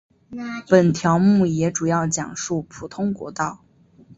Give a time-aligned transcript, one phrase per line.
[0.67, 3.63] 本条目也主要讲述普通国道。